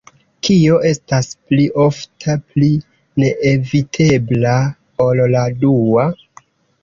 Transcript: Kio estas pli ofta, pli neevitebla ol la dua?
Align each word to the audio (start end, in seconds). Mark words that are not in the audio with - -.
Kio 0.45 0.77
estas 0.91 1.27
pli 1.49 1.65
ofta, 1.83 2.37
pli 2.53 2.69
neevitebla 3.23 4.57
ol 5.07 5.21
la 5.35 5.47
dua? 5.65 6.07